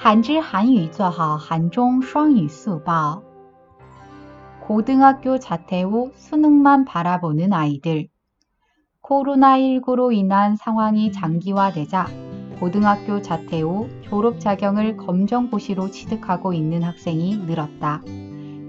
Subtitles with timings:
[0.00, 3.22] 한지韩语做好韩中双语速报.
[4.60, 8.08] 고등학교 자퇴 후 수능만 바라보는 아이들.
[9.02, 12.08] 코로나19로 인한 상황이 장기화되자
[12.58, 18.02] 고등학교 자퇴 후 졸업 자격을 검정고시로 취득하고 있는 학생이 늘었다.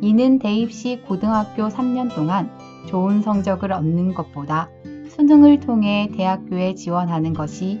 [0.00, 2.50] 이는 대입 시 고등학교 3년 동안
[2.86, 4.68] 좋은 성적을 얻는 것보다
[5.08, 7.80] 수능을 통해 대학교에 지원하는 것이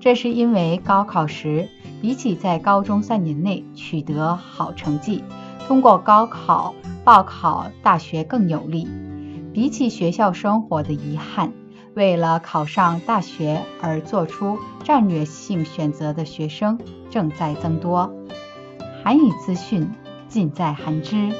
[0.00, 1.68] 这是因为高考时，
[2.00, 5.24] 比起在高中三年内取得好成绩，
[5.66, 8.88] 通过高考报考大学更有利。
[9.52, 11.52] 比起学校生活的遗憾，
[11.94, 16.78] 为了考上大学而做出战略性选择的学生
[17.10, 18.12] 正在增多。
[19.02, 19.90] 韩语资讯
[20.28, 21.32] 尽在韩知。